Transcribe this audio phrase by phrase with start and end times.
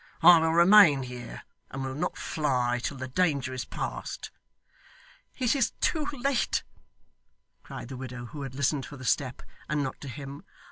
[0.23, 4.31] 'I will remain here, and will not fly till the danger is past.'
[5.37, 6.63] 'It is too late!'
[7.61, 10.43] cried the widow, who had listened for the step, and not to him.